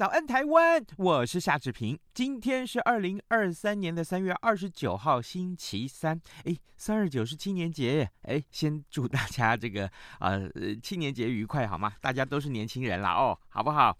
[0.00, 2.00] 早安台湾，我是夏志平。
[2.14, 6.18] 今天是二零二三年的三月二十九号，星期三。
[6.44, 8.10] 哎，三二九是青年节！
[8.22, 10.50] 哎，先祝大家这个呃
[10.82, 11.92] 青年节愉快，好吗？
[12.00, 13.94] 大家都是年轻人了哦，好不好？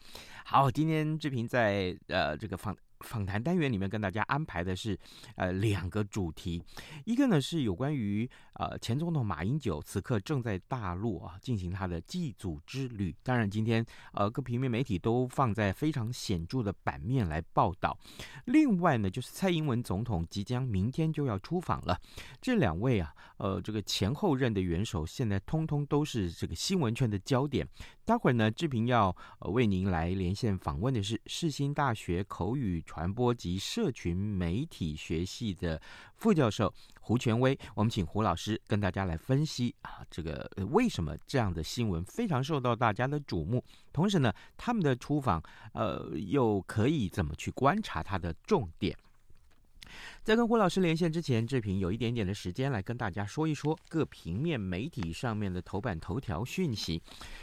[0.46, 2.75] 好，今天志平在呃这个放。
[3.01, 4.98] 访谈单元里面跟大家安排的是，
[5.37, 6.62] 呃，两个主题，
[7.05, 17.97] 一个呢是有关于呃前总统马英九此刻正在大陆啊进行他的祭祖之旅，当然今天呃各平面媒体都放在非常显著的版面来报道。
[18.45, 21.98] 另外呢就是蔡英文总统即将明天就要出访了，
[22.41, 27.67] 这两位啊呃这个前后任的元首现在通通都是这个新闻圈的焦点。
[28.11, 29.16] 待会儿呢志平要
[29.53, 35.80] 为您来连线访问的是世新大学口语传播及社群媒体学系的
[36.16, 43.62] 副教授胡权威，我们请胡老师跟大家来分析啊，这个为什么这样的新闻非常受到大家的瞩目？
[43.92, 45.41] 同时呢，他们的出访，
[45.72, 48.98] 呃，又可以怎么去观察它的重点？
[50.22, 57.03] 在跟胡老师连线之前，志平有一点点的时间来跟大家说一说各平面媒体上面的头版头条讯息。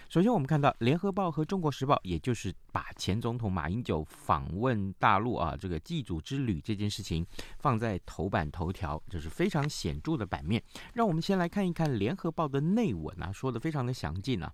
[0.09, 7.25] 首先，我们看到《联合报》和《中国时报》，也就是把前总统马英九访问大陆啊这个祭祖之旅这件事情
[7.59, 10.63] 放在头版头条，这是非常显著的版面。
[10.93, 14.49] 让我们先来看一看《联合报》的内文啊，说得非常的详尽啊。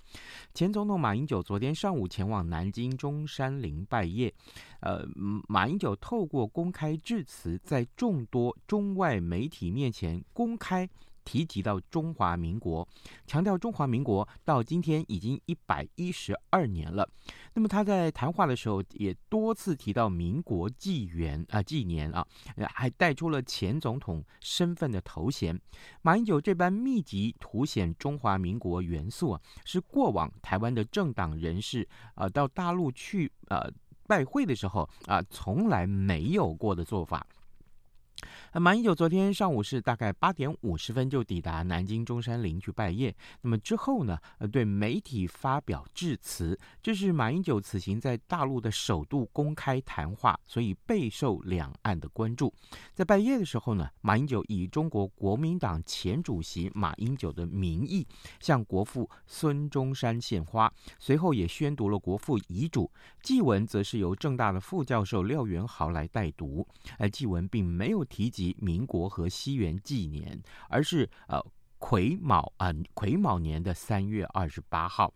[0.55, 4.33] 前总统马英九昨天上午前往南京中山陵拜谒，
[4.79, 5.05] 呃，
[5.47, 10.89] 马英九透过公开致辞，在众多中外媒体面前公开
[11.23, 12.87] 提及到中华民国，
[13.25, 17.07] 强调中华民国到今天已经一百一十二年了。
[17.53, 22.25] 那么他在谈话的时候也多次提到民国纪元啊纪年啊，
[22.73, 25.59] 还带出了前总统身份的头衔。
[26.01, 33.69] 马英九这般密集凸显中华民国元素啊，是过往台湾的政党人士啊到大陆去啊
[34.07, 37.25] 拜会的时候啊从来没有过的做法。
[38.59, 43.11] 马英九昨天上午是大概八点五十分就抵达南京中山陵去拜谒。
[43.41, 46.55] 那么之后呢，呃，对媒体发表致辞。
[46.79, 52.53] 这是马英九此行在大陆的首度公开谈话，所以备受两岸的关注。
[52.93, 58.05] 在拜谒的时候呢，马英九以中国国民党前主席马英九的名义
[58.39, 62.91] 向国父孙中山献花，随后也宣读了国父遗嘱。
[63.23, 66.67] 祭文则是由政大的副教授廖元豪来代读，
[66.99, 68.42] 而祭文并没有提及。
[68.59, 71.39] 民国和西元纪年，而是呃
[71.77, 75.13] 癸卯啊癸卯年的三月二十八号。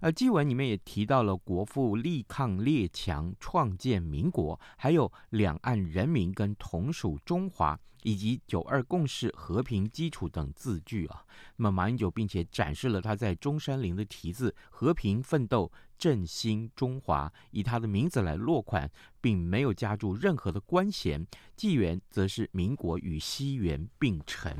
[0.00, 11.24] 呃，祭文里面也提到了国父力抗列强，创建民国，还有两岸人民跟同属中华，以及九二共识和平基础等字句啊。
[11.56, 15.70] 那么马英九并且展示了他在中山陵的题字“和平奋斗”。
[15.98, 18.88] 振兴中华，以他的名字来落款，
[19.20, 21.26] 并没有加注任何的官衔。
[21.56, 24.56] 纪元则是民国与西元并称。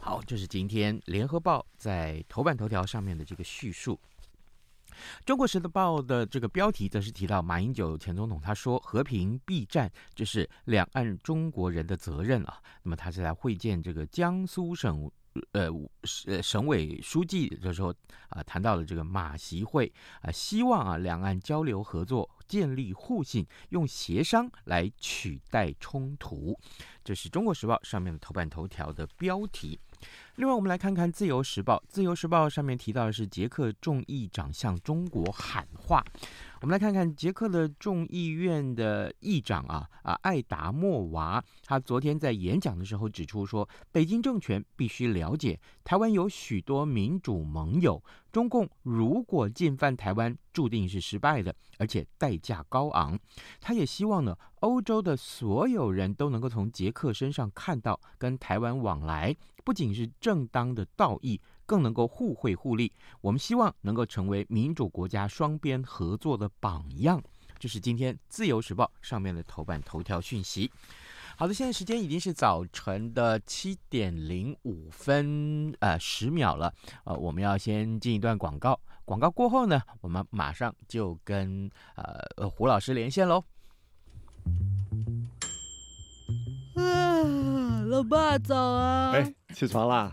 [0.00, 4.00] 好，这是今天《联合报》在头版头条上面的这个叙述。
[5.24, 15.10] 中国时报的这个标题则是提到马英九前总统，他说：“和平必战，这是两岸中国人的责任啊。”那么他是来会见这个江苏省。
[15.52, 15.68] 呃，
[16.26, 17.94] 呃，省委书记的时候
[18.28, 19.92] 啊，谈到了这个马习会
[20.22, 26.58] 啊，希望啊，两岸交流合作，建立互信，用协商来取代冲突。
[27.04, 29.78] 这是中国时报上面的头版头条的标题。
[30.36, 31.76] 另外，我们来看看《自由时报》。
[31.88, 36.02] 《自由时报》上面提到的是捷克众议长向中国喊话。
[36.62, 53.18] 我们来看看捷克的众议院的议长啊啊艾达莫娃，他昨天在演讲的时候指出说，北京政权必须了解台湾有许多民主盟友，中共如果进犯台湾，注定是失败的，而且代价高昂。
[53.58, 59.34] 他也希望呢，欧洲的所有人都能够从捷克身上看到，跟台湾往来
[59.64, 61.40] 不仅是正当的道义。
[61.70, 67.22] 更能够互惠互利，我们希望能够成为民主国家双边合作的榜样。
[67.60, 70.68] 这是今天《自由时报》上面的头版头条讯息。
[71.36, 76.74] 好的，现在时间已经是早晨的七点零五分，呃，十秒了。
[77.04, 83.44] 呃，我们要先进一段广告，广告过后呢，我们马上就跟呃胡老师连线喽。
[86.74, 89.12] 啊，老爸早啊！
[89.12, 90.12] 哎，起床啦！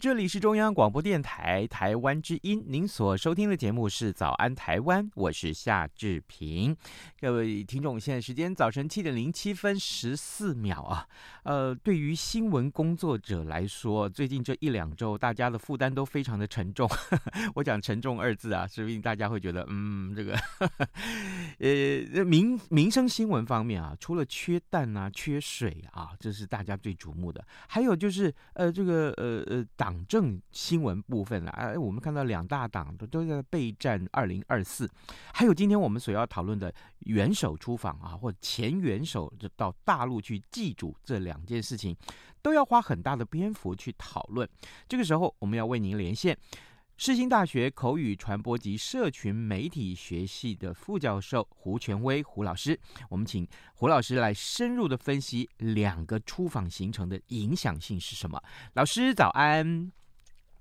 [0.00, 6.76] 这里是中央广播电台台湾之音，您所收听的节目是《早安台湾》，我是夏志平。
[7.20, 11.08] 各位听众，现在时间早晨七点零七分十四秒啊。
[11.42, 16.88] 呃，对于新闻工作者来说，最近这一两周，大家的负担都非常的沉重。
[17.56, 20.38] 我讲“沉重”二字啊，说不定大家会觉得，嗯，这个，
[21.58, 27.44] 呃，民民生新闻方面啊，除了缺蛋啊、缺水啊，这是大家最瞩目的。
[27.66, 34.86] 还有就是，呃，这个，呃呃，打党政新闻部分啊，哎，我们看到两大党都都在备战二零二四，
[35.32, 36.70] 还有今天我们所要讨论的
[37.06, 41.96] 元首出访啊，或前元首就到大陆去祭祖这两件事情，
[42.42, 44.46] 都要花很大的篇幅去讨论。
[44.86, 46.36] 这个时候，我们要为您连线
[47.00, 52.76] 世新大学口语传播及社群媒体学系的副教授胡权威胡老师，
[53.08, 58.42] 我们请胡老师来深入的分析两个出访行程的影响性是什么。
[58.74, 59.92] 老师早安。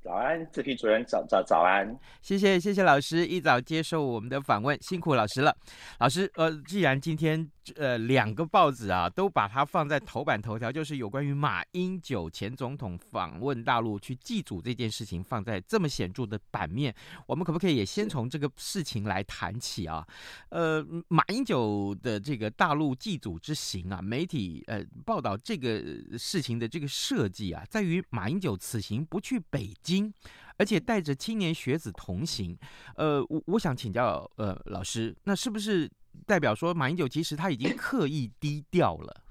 [0.07, 5.54] 早安，志平主任早早早安，谢谢谢谢老师一早接受我们的访问，辛苦老师了。
[6.00, 7.45] 老师，呃，既然今天
[7.75, 16.95] 呃两个报纸啊都把它放在头版头条，就是有关于马英九前总统访问大陆去祭祖这件事情放在这么显著的版面，
[17.25, 20.07] 我们可不可以也先从这个事情来谈起啊？
[20.48, 25.83] 呃，马英九的这个大陆祭祖之行啊，媒体呃报道这个
[26.18, 29.96] 事情的这个设计啊，在于马英九此行不去北京。
[30.59, 32.57] 而且带着青年学子同行，
[32.95, 35.87] 呃，我我想请教，呃，老师，那是不是
[36.25, 39.23] 代表说马英九其实他已经刻意低调了？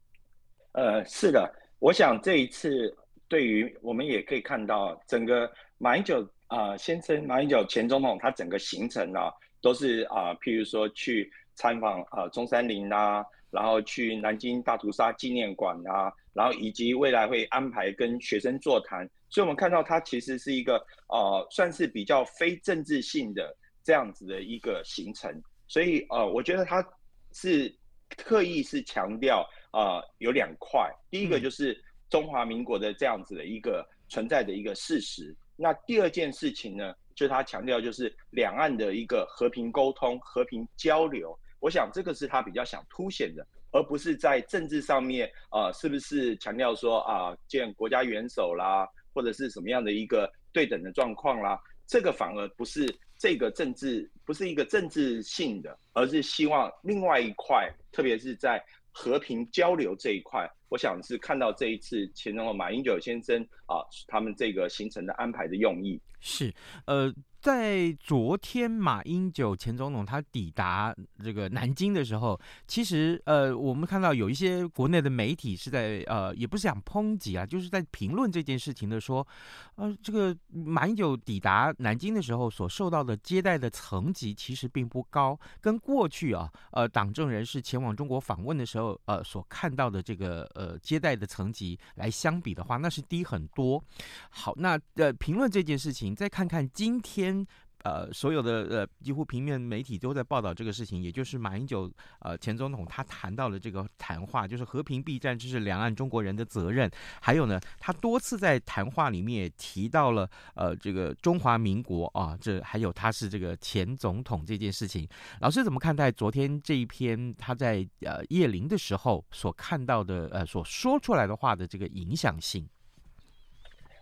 [0.72, 2.96] 呃，是的，我想这一次
[3.28, 19.06] 对于我们也可以看到，整个马英九啊、先生，马英九前总统，他整个行程呢、啊，都是啊、譬如说去参访啊、中山陵啊，然后去南京大屠杀纪念馆啊，然后以及未来会安排跟学生座谈。
[19.32, 20.74] 所以，我们看到它其实是一个
[21.08, 25.42] 呃，算是比较非政治性的这样子的一个形成。
[25.66, 26.86] 所以，呃，我觉得它
[27.32, 27.74] 是
[28.14, 35.34] 刻意是强调呃有两块，第一个就是中华民国的这样子的一个存在的一个事实。
[35.56, 41.34] 那第二件事情呢，就是他强调就是两岸的一个和平沟通、和平交流。
[41.58, 48.86] 我想这个是他比较想凸显的，而不是在政治上面呃，是不是强调说啊、呃，见国家元首啦。
[49.12, 52.86] 或者是什么样的一个对等的状况啦，这个反而不是
[53.18, 66.54] 这个政治，不是一个政治性的，而是希望另外一块，特别是在和平交流这一块，我想是看到这一次前总统马英九先生啊，他们这个行程的安排的用意是，
[66.86, 67.12] 呃。
[67.42, 79.26] 在昨天，马英九前总统他抵达这个南京的时候，其实呃，我们看到有一些国内的媒体是在呃，也不是想抨击啊，就是在评论这件事情的说，
[79.74, 93.82] 呃，这个马英九抵达南京的时候所受到的接待的层级其实并不高，跟过去啊，呃，党政人士前往中国访问的时候，呃，所看到的这个呃接待的层级来相比的话，那是低很多。
[94.30, 97.46] 好，那呃，评论这件事情，再看看今天。
[97.84, 106.88] 呃，所有的呃，几乎平面媒体都在报道这个事情，也就是马英九呃前总统他谈到了这个谈话，就是和平避战，这是两岸中国人的责任。
[107.20, 115.04] 还有呢，他多次在谈话里面也提到了呃这个中华民国啊，这还有他是这个前总统这件事情。
[115.40, 122.64] 老师怎么看待昨天这一篇他在呃叶灵的时候所看到的呃所说出来的话的这个影响性？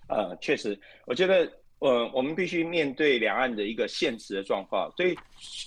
[0.06, 1.50] 呃，确实，我觉得。
[1.80, 5.16] 呃，我们必须面对两岸的一个现实的状况，所以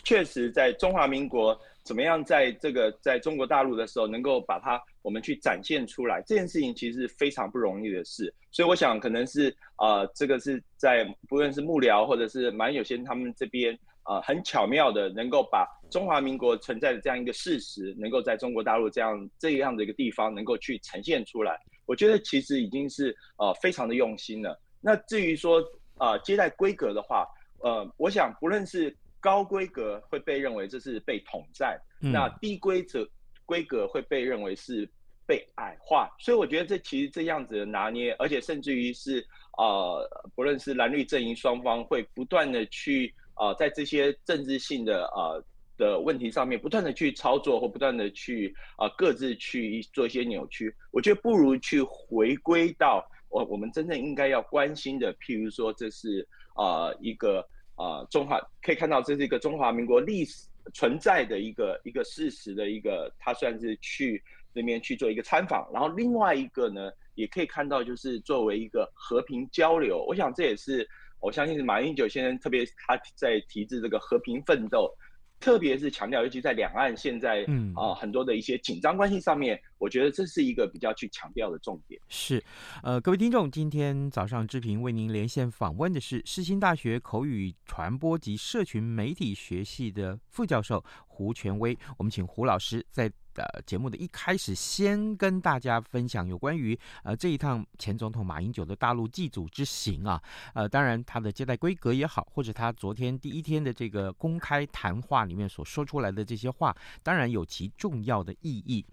[0.04, 8.34] 确实在中华民国怎么样在这个在中国大陆的时候，能够把它我们去展现出来，这件事情其实是非常不容易的事。
[8.52, 24.60] 所以我想可能是呃，这个是在不论是幕僚或者是马英九先生他们这边呃，很巧妙的能够把中华民国存在的这样一个事实，能够在中国大陆这样这样的一个地方能够去呈现出来，我觉得其实已经是呃非常的用心了。
[24.80, 25.64] 那至于说，
[25.98, 27.28] 啊，接待规格的话，
[27.60, 33.08] 呃，我想不论是高规格会被认为这是被统战，嗯、那低规则
[33.46, 34.90] 规格会被认为是
[35.26, 39.26] 被矮化，所以我觉得这其实这样子的拿捏，而且甚至于是
[39.58, 45.44] 呃，不论是蓝绿阵营双方会不断的去呃，在这些政治性的呃
[45.78, 53.08] 的问题上面不断的去操作或不断的去啊、呃、各自去做一些扭曲，我觉得不如去回归到。
[53.34, 57.44] 我我们真正应该要关心的，譬如说，这是呃一个
[57.76, 64.24] 呃中华可以看到，这是一个中华民国历史存在的一个一个事实的一个，他算是去
[64.54, 65.68] 那边去做一个参访。
[65.74, 70.88] 然后另外一个呢，也可以看到，就是作为一个和平交流，我想这也是
[71.20, 74.94] 我相信是马英九先生特别他在提至这个和平奋斗。
[75.40, 82.00] 特别是强调，尤其在两岸现在，嗯啊、呃、很多的一些紧张关系上面，我觉得这是一个比较去强调的重点。
[82.08, 82.42] 是，
[82.82, 91.78] 呃，各位听众，今天早上志平为您连线访问的是世新大学口语传播及社群媒体学系的副教授胡权威。
[91.98, 93.12] 我们请胡老师在。
[93.36, 100.22] 呃节目的一开始，先跟大家分享有关于呃这一趟前总统马英九的大陆祭祖之行啊，
[100.54, 108.86] 呃，当然他的接待规格也好，或者他昨天第一天的这个公开谈话里面所说出来的这些话，当然有其重要的意义。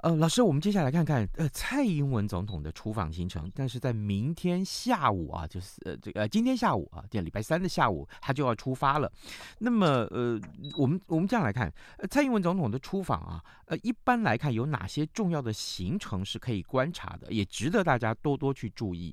[0.00, 3.50] 呃，老师，我们接下来看看呃蔡英文总统的出访行程。
[3.52, 9.10] 但是在明天下午啊，就是呃这个、呃、今天下午啊，这礼拜三的下午，他就要出发了。
[9.58, 10.40] 那么呃，
[10.76, 19.12] 我们我们这样来看，呃，蔡英文总统的出访啊，呃，一般来看有哪些重要的行程是可以观察的，也值得大家多多去注意。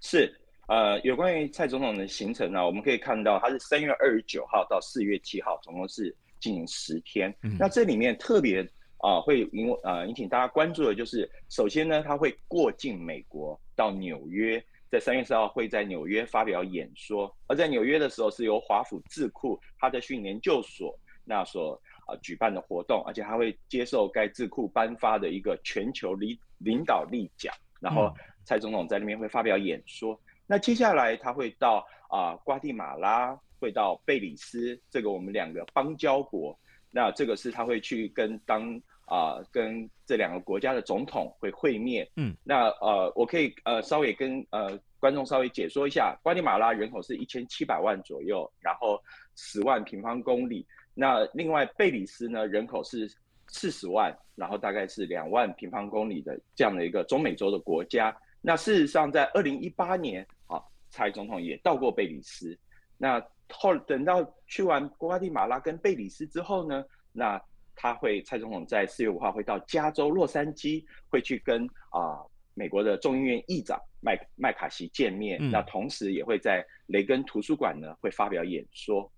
[0.00, 0.34] 是
[0.68, 7.30] 呃，有关于蔡总统的行程呢，我们可以看到他是三月二十九号到四月七号，总共是进行十天。
[7.42, 8.66] 嗯、那这里面特别。
[8.98, 28.12] 啊，会引呃引起大家关注的就是，首先呢，他会过境美国到纽约，在三月四号会在纽约发表演说，而在纽约的时候是由华府智库哈德逊研究所那所啊举办的活动，而且他会接受该智库颁发的一个全球领领导力奖，然后
[28.44, 30.14] 蔡总统在那边会发表演说。
[30.14, 36.58] 嗯、那接下来他会到啊瓜地马拉，会到贝里斯，这个我们两个邦交国。
[36.90, 49.00] 那这个是他会去跟当啊、呃、跟这两个国家的总统会会面，嗯，那呃我可以呃稍微跟呃观众稍微解说一下，瓜地马拉人口是一千七百万左右，然后
[49.36, 50.66] 十万平方公里。
[50.94, 53.06] 那另外贝里斯呢，人口是
[53.48, 58.16] 四十万，然后大概是两万平方公里的这样的一个中美洲的国家。
[58.40, 62.58] 那事实上在二零一八年啊，蔡总统也到过贝里斯，
[62.96, 63.22] 那。
[63.50, 67.40] 后等到去完瓜地马拉跟贝里斯之后呢，那
[67.74, 75.38] 他会蔡总统在四月五号会到加州洛杉矶，会去跟啊、呃、美国的众议院议长麦麦卡锡见面。
[75.40, 79.10] 嗯、那同时也会在雷根图书馆呢会发表演说。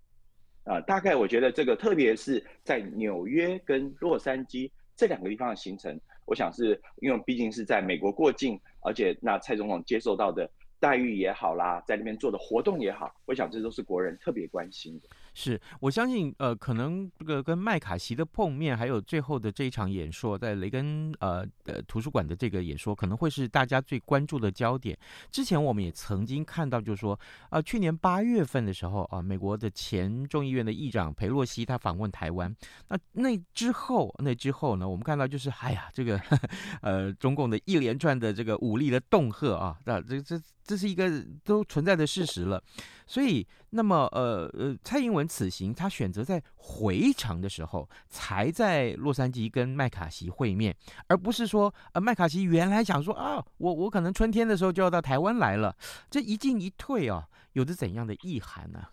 [0.65, 10.49] 啊、呃，大概我觉得这个特别是在纽约跟洛杉矶这两个地方的行程，我想是因为毕竟是在美国过境，而且那蔡总统接受到的。
[10.81, 15.09] 待遇也好啦，在那边做的活动也好，我想这都是国人特别关心的。
[15.35, 24.99] 是我相信，呃，可能这个跟麦卡锡的碰面，还有最后的这一场演说，在雷根呃呃图书馆的这个演说，可能会是大家最关注的焦点。
[25.31, 27.19] 之前我们也曾经看到，就是说，
[27.49, 32.55] 啊、去年八月份的时候啊，美国的前众议院的议长裴洛西他访问台湾，
[32.89, 36.21] 那那之后那之后呢，我们看到就是，哎呀，这个
[36.83, 42.63] 呃中共的一连串的这个武力的恫吓啊，那这这这是一个都存在的事实了。
[43.07, 50.75] 所以，那么呃呃，蔡英文此行他选择在回程的时候才在洛杉矶跟麦卡锡会面，
[51.07, 55.77] 而不是说呃麦卡锡原来想说啊，我我可能春天的时候就要到台湾来了，
[56.11, 58.87] 这一进一退啊，有着怎样的意涵呢？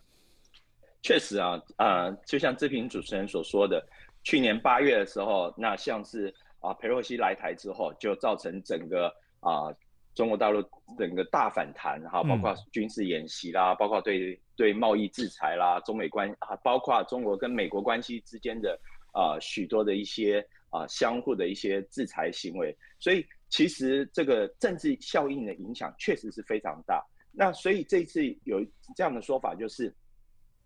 [1.02, 3.86] 确实啊，呃，就像志平主持人所说的，
[4.22, 9.72] 去年八月的时候，那像是啊佩洛西来台之后，就造成整个啊。
[10.14, 10.60] 中国大陆
[10.98, 18.76] 整个大反弹哈，包括军事演习啦，嗯、包括对对贸易制裁啦，中美关啊，包括中国跟美国关系之间的
[19.12, 27.00] 啊许多的一些啊相互的一些制裁行为，所以其实这个政治效应的影响确实是非常大。
[27.30, 28.60] 那所以这一次有
[28.96, 29.94] 这样的说法，就是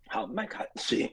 [0.07, 1.07] 好麦卡锡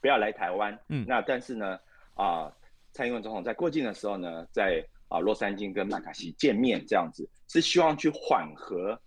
[0.00, 1.78] 不要来台湾，嗯，那但是呢
[2.14, 2.52] 啊
[2.92, 9.00] 蔡英文总统在过境的时候呢，在啊，洛杉矶跟麦卡锡见面这样子，是希望去缓和，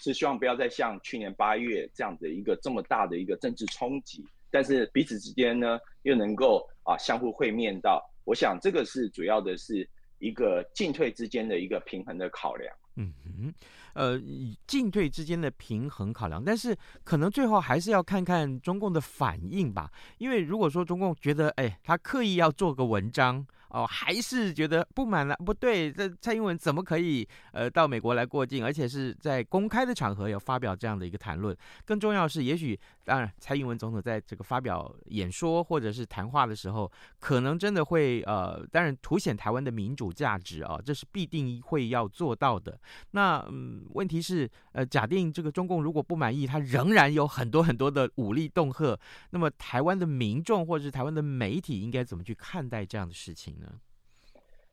[0.00, 12.72] 是希望不要再像去年八月这样的一个这么大的一个政治冲击，但是彼此之间呢，又能够啊相互会面到，我想这个是主要的是一个进退之间的一个平衡的考量。
[12.98, 13.54] 嗯哼，
[13.92, 14.22] 呃，
[14.66, 23.46] 进退之间的平衡考量，但是可能最后还是要看看中共的反应吧，因为如果说中共觉得，哎，他刻意要做个文章。
[23.76, 25.36] 哦，还是觉得不满了？
[25.44, 31.54] 不对，这蔡英文怎么可以呃到美国来过境，而且是在公开的场合有发表这样的一个谈论？
[31.84, 36.90] 更重要是，也许当然，蔡英文总统在这个发表演说或者是谈话的时候，
[37.20, 42.80] 可能真的会呃，当然凸显台湾的民主价值啊，这是必定会要做到的。
[43.10, 48.98] 那嗯，问题是呃，假定这个中共如果不满意，他仍然有很多很多的武力恫吓，
[49.32, 53.65] 那么台湾的民众或者是台湾的媒体应该怎么去看待这样的事情呢？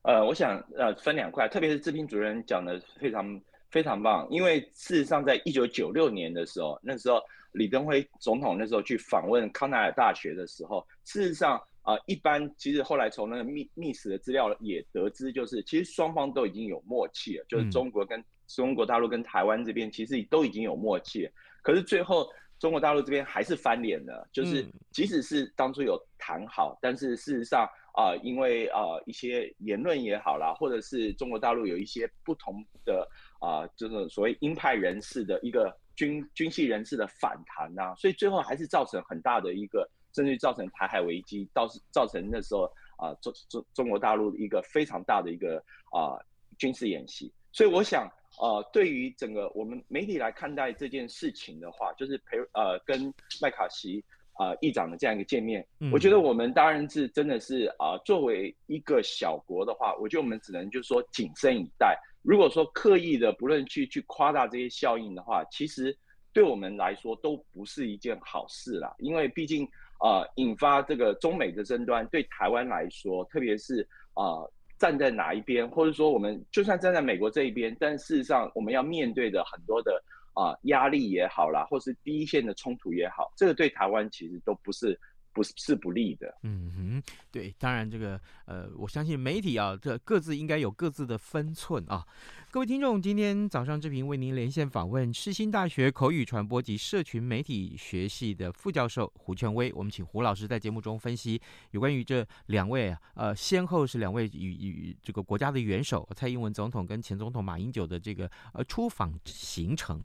[0.03, 3.41] 呃，我想呃分两块，特别是志平主任讲的非常
[3.72, 7.21] 非常棒，因为事实上在一九九六年的时候，那时候
[7.54, 27.65] 李登辉总统那时候去访问康奈尔大学的时候，事实上啊、呃，一般其实后来从那个密密史的资料也得知，就是其实双方都已经有默契了，就是中国跟、嗯、中国大陆跟台湾这边其实都已经有默契了，可是最后中国大陆这边还是翻脸了，就是即使是当初有谈好，但是事实上。
[27.93, 33.08] 啊、因为、呃、一些言论也好啦，或者是中国大陆有一些不同的
[33.39, 42.63] 啊、呃，这种所谓鹰派人士的一个军军系人士的反弹呐、所以最后还是造成很大的一个，甚至造成台海危机，倒是造成那时候
[42.97, 46.25] 啊中中中国大陆一个非常大的一个啊、呃、
[46.58, 47.32] 军事演习。
[47.51, 54.03] 所以我想，呃，对于整个我们媒体来看待这件事情的话，就是裴呃跟麦卡锡。
[54.34, 61.98] 啊、呃，议长的这样一个见面，嗯、我觉得我们当然是真的是啊、呃，作为一个小国的话，我觉得我们只能就是说谨慎以待。
[62.24, 65.96] 如果说刻意的不论去去夸大这些效应的话，其实
[66.32, 68.93] 对我们来说都不是一件好事啦。
[68.98, 69.65] 因为毕竟
[70.00, 80.04] 啊、呃，引发这个中美的争端，对台湾来说，特别是啊、呃，站在哪一边，或者说我们就算站在美国这一边，但事实上我们要面对的很多的。
[80.34, 85.00] 啊，压力也好啦，或是第一线的冲突也好，这个对台湾其实都不是
[85.32, 86.36] 不是是不利的。
[86.43, 92.06] 嗯哼，对，当然这个呃，我相信媒体啊，这各自应该有各自的分寸啊。
[92.53, 99.73] 各位听众，今天早上志平为您连线访问世新大学口语传播及社群媒体学系的副教授胡权威。
[99.73, 109.99] 我们请胡老师在节目中分析有关于这两位啊，呃，先后是两位与与这个国家的元首蔡英文总统跟前总统马英九的这个呃出访行程。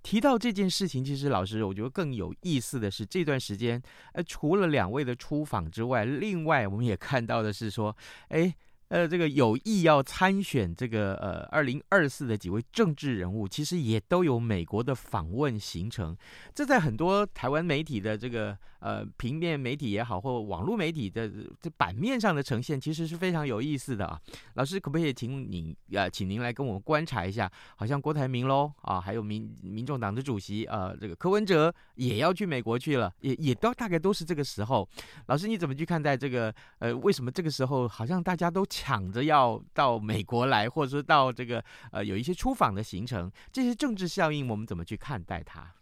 [0.00, 3.82] 提到这件事情，其实老师我觉得更有意思的是这段时间，
[4.12, 7.96] 呃，除了两位的出访之外，另外我们也看到的是说，
[8.28, 8.54] 哎。
[8.88, 16.16] 呃，这个有意要参选这个呃二零二四的几位政治人物，其实也都有美国的访问行程。
[16.54, 24.18] 这在很多台湾媒体的这个呃平面媒体也好，或网络媒体的这版面上的呈现，其实是非常有意思的啊。
[24.54, 27.50] 老师可不可以请您呃，请您来跟我们观察一下？
[27.76, 34.88] 好像郭台铭喽啊，还有民民众党的主席呃这个柯文哲也要去美国去了，也也都大概都是这个时候。
[35.26, 36.54] 老师你怎么去看待这个？
[36.78, 38.64] 呃，为什么这个时候好像大家都？
[38.78, 45.74] 抢着要到美国来，或者说到这个呃有一些出访的行程，这些政治效应我们怎么去看待它？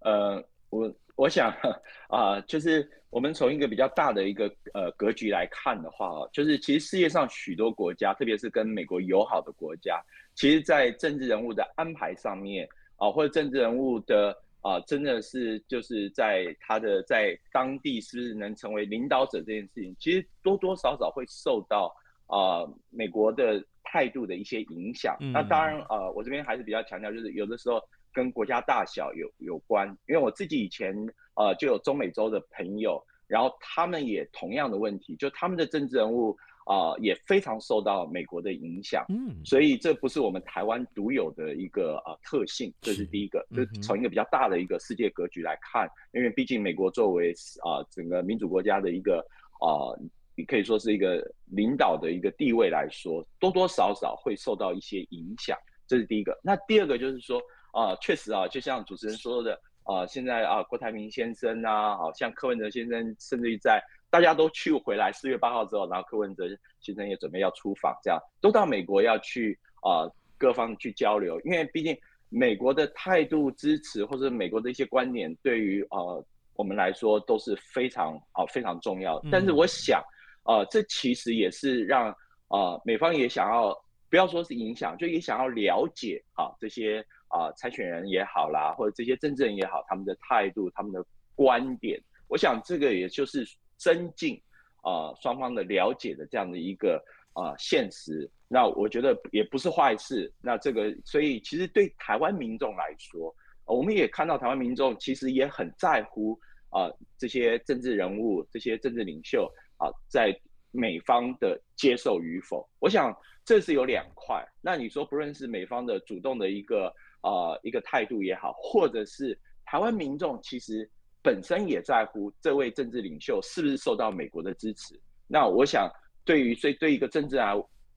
[0.00, 1.52] 呃，我我想
[2.10, 10.02] 啊、就是我们从一个比较大的一个呃格局来看的话，就是其实世界上许多国家，特别是跟美国友好的国家，
[10.34, 21.94] 其实，在政治人物的安排上面啊、或者政治人物的啊、呃，真的是就是在他的在当地是不是能成为领导者这件事情，其实多多少少会受到
[22.26, 25.16] 啊、呃、美国的态度的一些影响。
[25.20, 27.80] 嗯、那当然呃，我这边还是比较强调，就是有的时候。
[28.16, 30.96] 跟国家大小有有关，因为我自己以前
[31.34, 36.34] 呃就有中美洲的朋友，然后他们也同样的问题，就他们的政治人物
[36.66, 49.24] 啊、呃、也非常受到美国的影响，嗯，所以这不是我们台湾独有的一个呃特性，这是第一个，是就是从一个比较大的一个世界格局来看，因为毕竟美国作为啊、呃、整个民主国家的一个
[49.60, 49.96] 啊，
[50.34, 55.56] 你、呃、可以说是一个领导的一个地位来说，多多少少会受到一些影响，
[55.88, 56.38] 这是第一个。
[56.42, 57.40] 那第二个就是说。
[57.72, 66.44] 啊，确实啊，就像主持人说的啊，现在啊，郭台铭先生啊，好像柯文哲先生，甚至于在大家都去回来，四月八号之后，然后柯文哲
[66.80, 71.96] 先生也准备要出访，这样都到美国要去啊，各方去交流，因为毕竟
[72.28, 76.24] 美国的态度支持或者美国的一些观点，对于呃
[76.56, 79.22] 我们来说都是非常啊非常重要。
[79.30, 80.02] 但是我想，
[80.42, 82.10] 啊，这其实也是让
[82.48, 83.72] 啊美方也想要
[84.10, 87.06] 不要说是影响，就也想要了解啊这些。
[87.28, 93.44] 啊，参选人也好啦，或者这些政治人也好，他们的态度、他们的观点，我想这个也就是
[93.76, 94.40] 增进
[94.82, 98.30] 啊双方的了解的这样的一个啊现实。
[98.46, 100.32] 那我觉得也不是坏事。
[100.40, 103.34] 那这个，所以其实对台湾民众来说，
[103.64, 106.38] 我们也看到台湾民众其实也很在乎
[106.70, 110.32] 啊这些政治人物、这些政治领袖啊在
[110.70, 112.66] 美方的接受与否。
[112.78, 113.12] 我想
[113.44, 114.46] 这是有两块。
[114.62, 116.94] 那你说不论是美方的主动的一个。
[117.26, 120.88] 呃，一个态度也好，或者是台湾民众其实
[121.20, 124.94] 本身也在乎这位政治领袖是不是受到美国的支持。
[125.26, 125.90] 那我想，
[126.24, 127.54] 对于所以对一个政治啊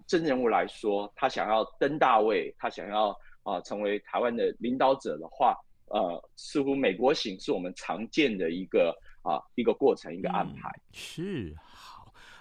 [0.08, 5.56] 政治人物来说，他想要登大位，他想要啊、成为台湾的领导者的话，
[5.92, 10.70] 呃，似乎美国行是我们常见的一个啊、一个过程，一个安排。
[10.70, 11.56] 嗯、是。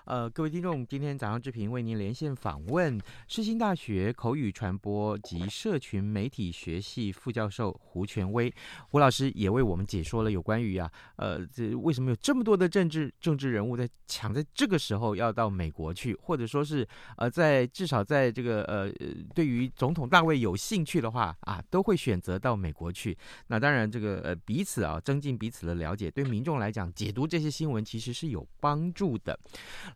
[0.08, 8.50] 呃，各位听众，今天早上志平为您连线访问世新大学口语传播及社群媒体学系副教授胡权威，
[8.88, 18.90] 胡老师也为我们解说了有关于啊，呃，这为什么有这么多的政治政治人物在抢在这个时候要到美国去，或者说是呃，在至少在这个呃，
[19.34, 23.14] 对于总统大位有兴趣的话啊，都会选择到美国去。
[23.48, 29.38] 那当然，这个呃彼此啊增进彼此的了解，对民众来讲，解读这些新闻其实是有帮助的。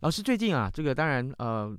[0.03, 1.73] 老师，最近啊，这个当然，呃，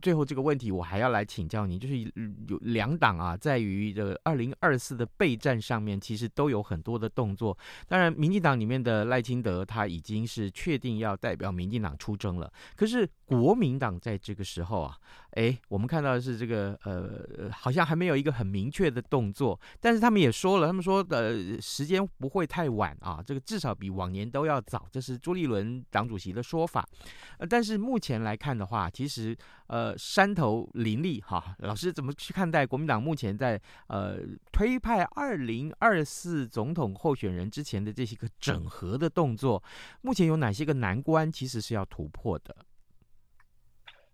[0.00, 7.58] 最后这个问题我还要来请教您，就是有两党啊，在于这个二零二四的备战上面，其实都有很多的动作。
[7.88, 14.96] 当然，民进党里面的赖清德他已经是确定要代表民进党出征了，可是国民党在这个时候啊。
[15.32, 26.88] 哎，我们看到的是这个，呃，好像还没有一个很明确的动作，但是他们也说了，他们说的，时间不会太晚啊，这个至少比往年都要早，这是朱立伦党主席的说法。
[27.38, 29.36] 呃，但是目前来看的话，其实，
[29.66, 34.18] 呃，山头林立哈，老师怎么去看待国民党目前在呃
[34.50, 39.62] 推派二零二四总统候选人之前的这些个整合的动作，
[40.00, 42.56] 目前有哪些个难关，其实是要突破的？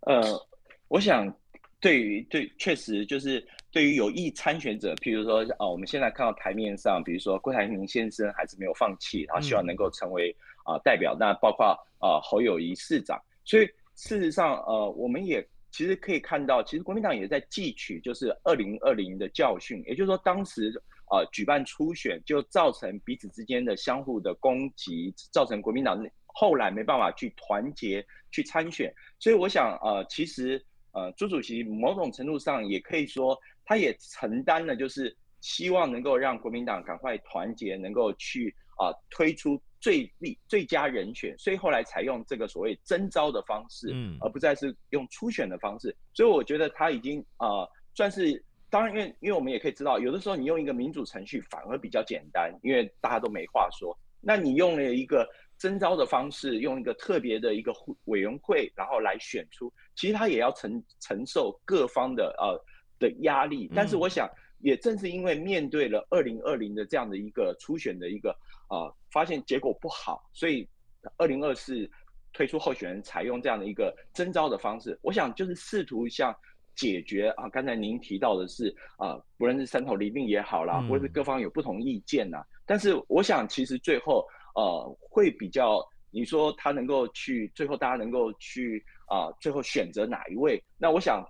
[0.00, 0.46] 呃。
[0.88, 1.35] 我想，
[1.81, 11.16] 对于对，确实就是对于有意参选者，譬如说啊，我们现在看到台面上，比如说郭台铭先生还是没有放弃，他希望能够成为啊代表。
[11.18, 11.66] 那包括
[11.99, 13.66] 啊侯友谊市长，所以
[13.97, 20.70] 事实上呃，我们也其实可以看到，其实国民党也在汲取就是二零二零的教训，也就是说当时
[21.07, 28.94] 啊举办初选就造成彼此之间的相互的攻击，造成国民党后来没办法去团结去参选。
[29.18, 30.64] 所以我想呃，其实。
[30.95, 45.95] 呃，朱主席某种程度上也可以说，他也承担了，就是希望能够让国民党赶快团结，能够去啊、呃、推出最利最佳人选，所以后来采用这个所谓征召的方式，嗯，而不再是用初选的方式。
[46.13, 53.99] 所以我觉得他已经啊、呃、算是，当然，因为因为我们也可以知道，有的时候你用一个民主程序反而比较简单，因为大家都没话说。
[54.21, 55.29] 那你用了一个。
[55.64, 57.72] 征召的方式，用一个特别的一个
[58.05, 62.62] 委员会，然后来选出，其实他也要承承受各方的呃
[62.98, 63.70] 的压力。
[63.74, 68.29] 但是我想，也正是因为面对了二零二零的这样的一个初选的一个
[68.68, 70.68] 呃，发现结果不好，所以
[71.16, 71.90] 二零二四
[72.35, 74.98] 推出候选人采用这样的一个征召的方式。
[75.00, 76.37] 我想就是试图像
[76.77, 82.44] 解决啊，刚才您提到的是啊，不论是三头林立也好啦，或者是各方有不同意见呐。
[82.66, 90.62] 但是我想，其实最后呃会比较，你说他能够去最后大家能够去啊、最后选择哪一位？
[90.79, 91.23] 那我想，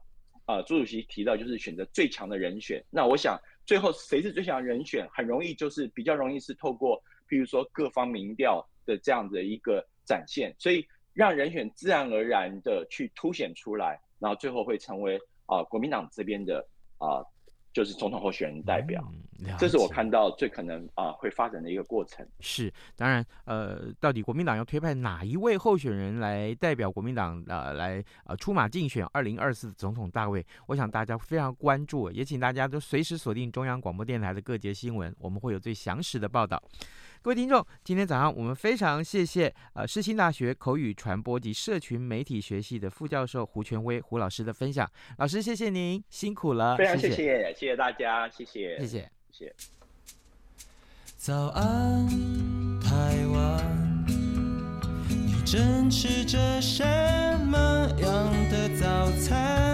[0.46, 2.82] 啊、呃，朱主席提到就是选择最强的人选。
[2.88, 16.64] 那我想最后谁是最强的人选，很容易就是比较容易是透过，譬如说各方民调的这样的一个展现，所以让人选自然而然的去凸显出来，然后最后会成为啊、呃、国民党这边的
[16.98, 17.24] 啊。
[17.74, 19.04] 呃就是总统候选人代表，
[19.40, 22.24] 嗯、这是我看到最可能啊、呃、会发展的一个过程。
[22.38, 30.46] 是，当然，呃，到底国民党要推派哪一位候选人来代表国民党呃来呃出马竞选二零二四总统大位？
[30.68, 36.62] 我想大家非常关注，也请大家都随时锁定中央广播电台的各节新闻，我们会有最详实的报道。
[37.24, 44.86] 各位听众，今天早上我们非常谢谢呃世新大学口语传播及社群媒体学系的副教授胡权威胡老师的分享。
[45.16, 46.76] 老师，谢谢您，辛苦了。
[46.76, 49.54] 非常谢谢，谢谢，谢谢大家，谢谢，谢谢，谢谢。
[51.16, 52.06] 早安，
[52.82, 54.04] 台湾，
[55.08, 56.84] 你正吃着什
[57.46, 57.56] 么
[58.02, 59.73] 样的早餐？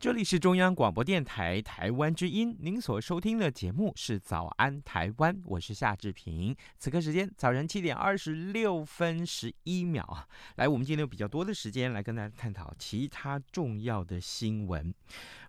[0.00, 6.54] 这里是中央广播电台台湾之音，您所收听的节目是《早安台湾》，我是夏志平。
[6.78, 14.94] 此刻时间早晨七点二十六分十一秒啊，来，我们今天有比较多的时间来跟大家探讨其他重要的新闻。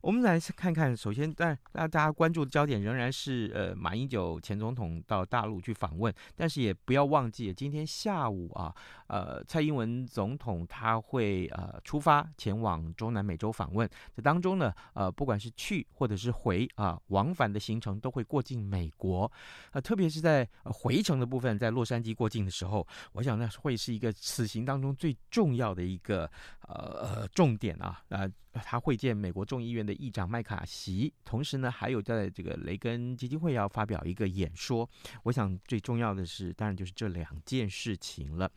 [0.02, 8.74] 我们来看看，首先，但大家关注的焦点仍然是呃，马英九前总统到大陆去访问，但是也不要忘记，今天下午啊，
[9.10, 19.30] 呃，蔡英文总统他会呃出发前往中南美洲访问，这当中呢，呃，不管是去或者是回啊，往返的行程都会过境美国，
[19.72, 26.30] 呃，特别是在回程的部分，在洛杉矶过境的时候，我想那会是一个此行当中最重要的一个
[26.68, 28.32] 呃重点啊，呃。
[28.64, 34.90] 他会见美国众议院的议长麦卡锡，同时呢，还有在这个雷根基金会要发表一个演说。
[35.24, 38.52] 我想最重要的是，当然就是这两件事情了。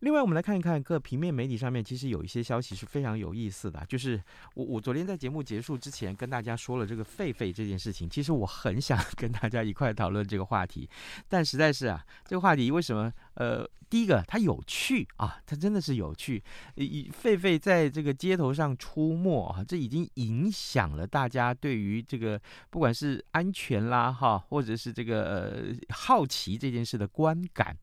[0.00, 3.84] 另外，我们来看一看各平面媒体上面，其实有一些消息是非常有意思的。
[3.88, 4.22] 就是
[4.54, 10.88] 我我昨天在节目结束之前跟大家说了这个狒狒这件事情，其实我很想 跟大家一块讨论这个话题，
[11.28, 13.12] 但实在是啊，这个话题为什么？
[13.34, 16.42] 呃，第一个它有趣啊，它真的是有趣。
[16.76, 27.76] 以狒狒在这个街头上出没啊，这已经影响了大家对于这个不管是安全啦哈，或者是这个呃好奇这件事的观感。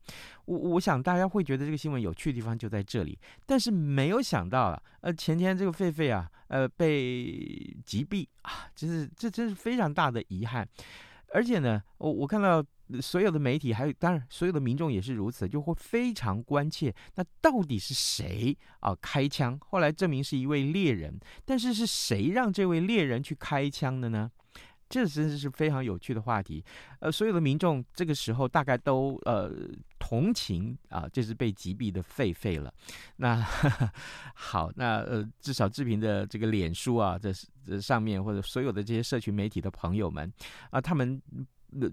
[0.46, 10.66] 我我想大家会觉得这个新闻有趣的地方就在这里，但是没有想到啊，呃前天这个狒狒啊，呃被击毙啊，这是这真是非常大的遗憾。
[11.34, 12.62] 而且呢，我我看到
[13.00, 19.58] 所有的媒体，还有当然所有的民众也是如此，就会非常关切，那到底是谁啊开枪？
[19.70, 24.30] 后来证明是一位猎人，但是是谁让这位猎人去开枪的呢？
[24.88, 26.62] 这真的是非常有趣的话题。
[27.00, 29.50] 呃，所有的民众这个时候大概都呃
[29.98, 32.70] 同情啊，这是被击毙的狒狒了。
[33.16, 33.92] 那呵呵
[34.36, 37.32] 好，那呃至少志平的这个脸书啊，这
[37.64, 40.30] 这上面或者所有的这些社群媒体的朋友们
[40.70, 41.22] 啊，他们。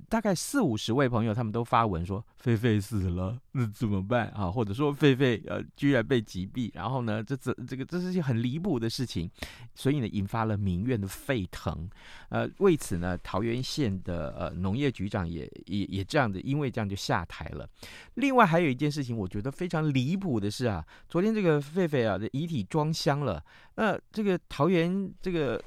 [0.09, 4.51] 大概四五十位朋友，他们都发文说狒狒死了，那怎么办啊？
[4.51, 9.29] 或者说狒狒呃居然被击毙，然后呢，这这这个这是件很离谱的事情，
[9.75, 11.89] 所以呢引发了民怨的沸腾。
[12.29, 17.67] 呃，为此呢，桃园县的呃农业局长也也也这样的，因为这样就下台了。
[18.15, 23.43] 另外还有一件事情，我觉得非常离谱的是啊，昨天这个狒狒啊的遗体装箱了，
[23.75, 25.63] 那这个桃园这个。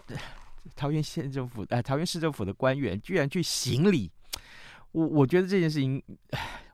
[0.77, 4.11] 桃园县政府，哎，桃园市政府的官员居然去行礼，
[4.93, 6.03] 我我觉得这件事情，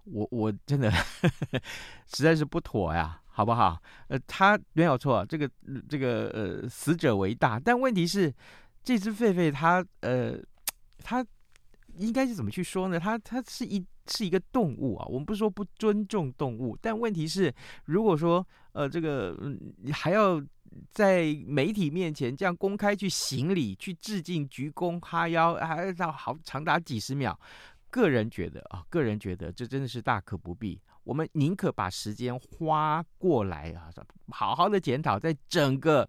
[0.04, 1.60] 我我真的呵 呵
[2.06, 3.80] 实在是不妥呀，好不好？
[4.08, 5.50] 呃，他没有错，这个
[5.88, 8.32] 这个呃，死者为大，但问题是，
[8.84, 10.38] 这只狒狒它呃，
[11.02, 11.24] 它
[11.96, 13.00] 应该是怎么去说呢？
[13.00, 19.58] 它它是一是一个动物啊，我们不是说不尊重动物，但问题是，如果说呃，这个嗯，
[19.92, 20.42] 还要。
[20.90, 27.38] 在媒体面前这样公开去行礼、去致敬、鞠躬、哈腰，还要好长达几十秒。
[27.90, 30.78] 个人觉得啊，个人觉得这真的是大可不必。
[31.04, 33.88] 我们宁可把时间花过来啊，
[34.28, 36.06] 好好的检讨，在整个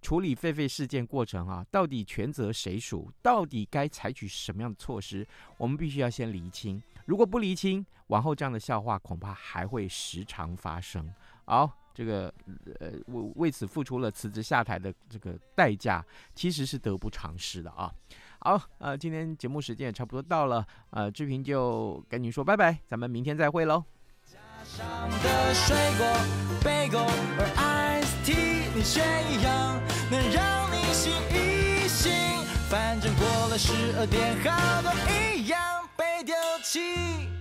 [0.00, 3.12] 处理狒狒事件过程啊，到底权责谁属？
[3.20, 5.26] 到底该采取什么样的措施？
[5.58, 6.82] 我们必须要先厘清。
[7.04, 11.12] 如果不厘清，往后这样的笑话恐怕还会时常发生。
[11.44, 11.70] 好。
[11.98, 12.32] 这个
[12.78, 16.00] 呃，为为此付出了辞职下台的这个代价，
[16.32, 17.92] 其实是得不偿失的啊。
[18.38, 23.82] 好，呃，今天节目时间也差不多到了，呃，志平就跟你说拜拜，咱们明天再会喽。
[32.70, 35.58] 反正过了十二点，好多一样
[35.96, 36.32] 被丢
[36.62, 37.37] 弃。